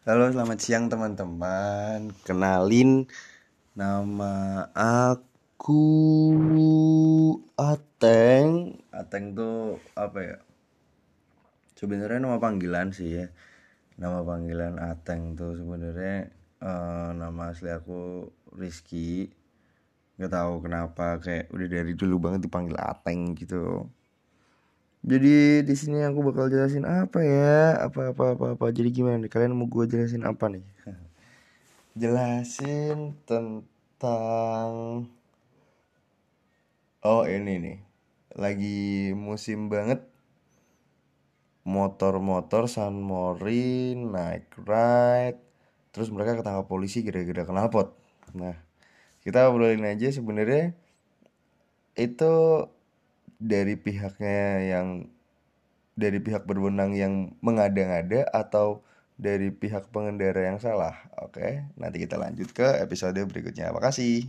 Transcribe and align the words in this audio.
Halo, 0.00 0.32
selamat 0.32 0.58
siang 0.64 0.88
teman-teman. 0.88 2.08
Kenalin 2.24 3.04
nama 3.76 4.64
aku 4.72 5.84
Ateng. 7.60 8.80
Ateng 8.96 9.36
tuh 9.36 9.76
apa 9.92 10.18
ya? 10.24 10.36
Sebenarnya 11.76 12.16
nama 12.16 12.40
panggilan 12.40 12.96
sih 12.96 13.12
ya. 13.12 13.28
Nama 14.00 14.24
panggilan 14.24 14.80
Ateng 14.80 15.36
tuh 15.36 15.60
sebenarnya 15.60 16.32
uh, 16.64 17.12
nama 17.12 17.52
asli 17.52 17.68
aku 17.68 18.24
Rizky. 18.56 19.28
Gak 20.16 20.32
tahu 20.32 20.64
kenapa 20.64 21.20
kayak 21.20 21.52
udah 21.52 21.68
dari 21.68 21.92
dulu 21.92 22.16
banget 22.16 22.48
dipanggil 22.48 22.80
Ateng 22.80 23.36
gitu. 23.36 23.84
Jadi 25.00 25.64
di 25.64 25.74
sini 25.80 26.04
aku 26.04 26.20
bakal 26.20 26.52
jelasin 26.52 26.84
apa 26.84 27.24
ya, 27.24 27.72
apa 27.88 28.12
apa 28.12 28.24
apa 28.36 28.46
apa. 28.56 28.66
Jadi 28.68 28.88
gimana 28.92 29.16
nih? 29.24 29.32
Kalian 29.32 29.56
mau 29.56 29.64
gue 29.64 29.88
jelasin 29.88 30.28
apa 30.28 30.52
nih? 30.52 30.64
jelasin 32.00 33.16
tentang 33.24 34.70
Oh 37.00 37.24
ini 37.24 37.56
nih, 37.64 37.78
lagi 38.36 38.76
musim 39.16 39.72
banget 39.72 40.04
motor-motor 41.64 42.68
San 42.68 43.00
Mori 43.00 43.96
naik 43.96 44.52
ride, 44.68 45.40
terus 45.96 46.12
mereka 46.12 46.36
ketangkap 46.36 46.68
polisi 46.68 47.00
gara-gara 47.00 47.48
knalpot. 47.48 47.88
Nah, 48.36 48.56
kita 49.24 49.48
obrolin 49.48 49.84
aja 49.84 50.12
sebenarnya 50.12 50.76
itu 51.96 52.32
dari 53.40 53.74
pihaknya 53.74 54.40
yang 54.62 54.88
dari 55.96 56.20
pihak 56.20 56.44
berwenang 56.48 56.92
yang 56.96 57.14
mengada-ngada 57.44 58.28
atau 58.32 58.84
dari 59.20 59.52
pihak 59.52 59.92
pengendara 59.92 60.48
yang 60.48 60.56
salah. 60.56 60.96
Oke, 61.20 61.68
nanti 61.76 61.96
kita 62.00 62.16
lanjut 62.16 62.48
ke 62.56 62.64
episode 62.80 63.20
berikutnya. 63.28 63.68
Makasih. 63.76 64.18